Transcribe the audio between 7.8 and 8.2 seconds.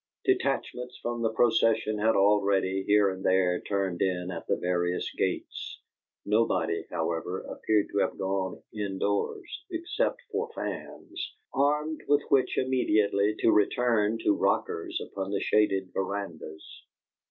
to have